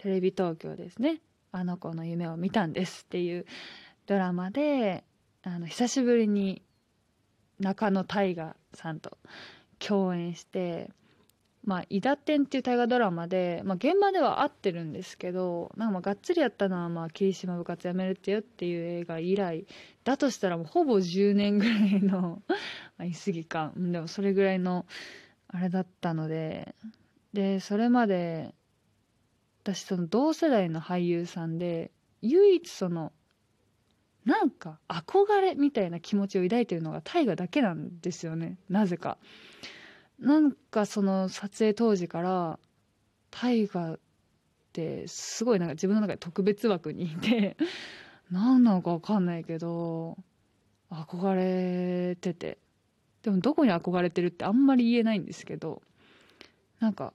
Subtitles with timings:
[0.00, 1.20] テレビ東京ですね
[1.52, 3.44] 「あの子の夢を見たんです」っていう
[4.06, 5.04] ドラマで
[5.42, 6.62] あの久しぶりに
[7.58, 9.18] 中野大河さんと
[9.78, 10.90] 共演して
[11.62, 19.66] まあ、伊田天っていう大河ドラマで、まあ、現場では合ってるんですけどなんかまあがっつりやったのは、まあ、霧島部活やめるってよっていう映画以来
[20.02, 22.42] だとしたらもうほぼ10年ぐらいの
[22.96, 24.86] ま言い過ぎかでもそれぐらいの
[25.48, 26.74] あれだったので
[27.34, 28.54] でそれまで
[29.62, 31.90] 私その同世代の俳優さんで
[32.22, 33.12] 唯一その
[34.24, 39.18] なんか憧れみたいな気持ちを抱いてるのが大河だけなんですよねなぜか。
[40.18, 42.58] なんかその撮影当時から
[43.30, 43.98] 大河っ
[44.72, 47.56] てすごいなんか自分の中で特別枠にいて
[48.30, 50.18] 何なのか分かんないけど
[50.90, 52.58] 憧れてて
[53.22, 55.80] でもどこに憧れてるってあんまり言えないんですけど
[56.80, 57.14] なんか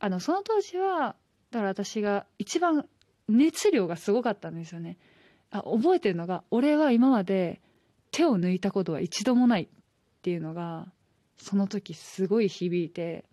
[0.00, 1.16] あのその当時は
[1.50, 2.86] だから私が一番
[3.28, 4.98] 熱量がすごかったんですよね。
[5.50, 7.60] あ覚えてるのが俺は今まで
[8.10, 9.68] 手を抜いたことは一度もないっ
[10.22, 10.86] ていうのが
[11.38, 13.24] その時すごい響いて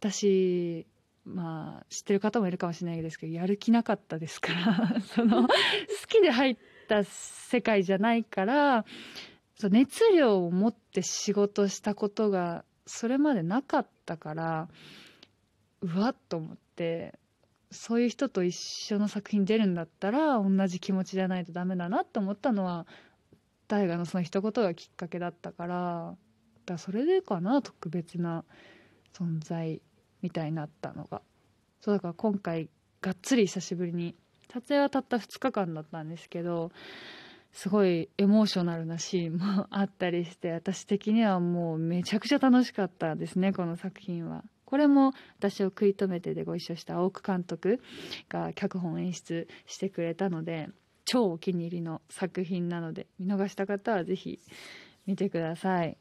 [0.00, 0.86] 私
[1.24, 5.54] まあ知ってる方もいるかもしれないですけどやる気なかったですから その好
[6.08, 6.56] きで入っ
[6.88, 8.84] た世界じゃないから
[9.54, 14.68] そう熱量を持って仕事したことがそれまでなかったから
[15.82, 17.18] うわっと思って
[17.70, 22.86] そういう人と一緒の作品出るんだったら同じ気持ちじゃないとダメだなって思ったのは
[23.68, 26.14] 大河のその一言がきっかけだったから
[26.74, 28.44] ったそれでかな特別な
[29.14, 29.80] 存在
[30.20, 31.22] みたいになったのが
[31.80, 32.68] そうだから今回
[33.00, 34.14] がっつり久しぶりに
[34.52, 36.70] 撮影はたった2日間だったんですけど
[37.52, 44.44] すごいエモーショナルなシーンもあったりして私的にはもうめちゃくちゃ楽しかったですねこの作品は。
[44.68, 47.80] これも私を食い止めてでご一緒した青久監督
[48.28, 50.68] が脚本演出してくれたので
[51.06, 54.38] 超お気に入りの作品なので見逃した方は是非
[55.06, 55.96] 見てください。